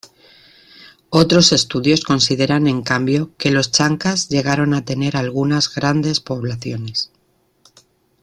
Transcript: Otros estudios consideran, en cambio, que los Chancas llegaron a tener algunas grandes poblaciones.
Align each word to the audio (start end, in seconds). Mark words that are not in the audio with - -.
Otros 1.11 1.51
estudios 1.51 2.03
consideran, 2.03 2.65
en 2.65 2.81
cambio, 2.81 3.29
que 3.37 3.51
los 3.51 3.69
Chancas 3.71 4.29
llegaron 4.29 4.73
a 4.73 4.83
tener 4.83 5.15
algunas 5.15 5.71
grandes 5.75 6.19
poblaciones. 6.19 7.11